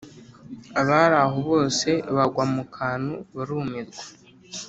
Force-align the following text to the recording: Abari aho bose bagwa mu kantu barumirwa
Abari 0.79 1.15
aho 1.25 1.37
bose 1.49 1.89
bagwa 2.15 2.43
mu 2.53 2.63
kantu 2.75 3.13
barumirwa 3.35 4.03